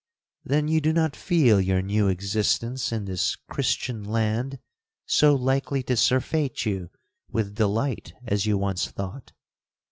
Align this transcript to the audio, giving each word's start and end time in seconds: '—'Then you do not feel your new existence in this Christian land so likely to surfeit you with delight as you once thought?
'—'Then 0.43 0.67
you 0.67 0.81
do 0.81 0.91
not 0.93 1.15
feel 1.15 1.61
your 1.61 1.83
new 1.83 2.07
existence 2.07 2.91
in 2.91 3.05
this 3.05 3.35
Christian 3.35 4.03
land 4.03 4.57
so 5.05 5.35
likely 5.35 5.83
to 5.83 5.95
surfeit 5.95 6.65
you 6.65 6.89
with 7.31 7.53
delight 7.53 8.11
as 8.25 8.47
you 8.47 8.57
once 8.57 8.89
thought? 8.89 9.31